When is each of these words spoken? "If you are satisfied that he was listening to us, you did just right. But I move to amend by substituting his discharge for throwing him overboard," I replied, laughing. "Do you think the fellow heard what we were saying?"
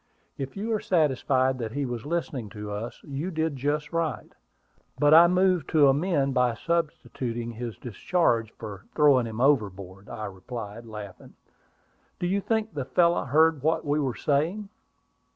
"If 0.35 0.57
you 0.57 0.73
are 0.73 0.79
satisfied 0.79 1.59
that 1.59 1.73
he 1.73 1.85
was 1.85 2.07
listening 2.07 2.49
to 2.57 2.71
us, 2.71 3.01
you 3.03 3.29
did 3.29 3.55
just 3.55 3.93
right. 3.93 4.33
But 4.97 5.13
I 5.13 5.27
move 5.27 5.67
to 5.67 5.89
amend 5.89 6.33
by 6.33 6.55
substituting 6.55 7.51
his 7.51 7.77
discharge 7.77 8.49
for 8.53 8.83
throwing 8.95 9.27
him 9.27 9.39
overboard," 9.39 10.09
I 10.09 10.25
replied, 10.25 10.87
laughing. 10.87 11.35
"Do 12.17 12.25
you 12.25 12.41
think 12.41 12.73
the 12.73 12.83
fellow 12.85 13.25
heard 13.25 13.61
what 13.61 13.85
we 13.85 13.99
were 13.99 14.15
saying?" 14.15 14.69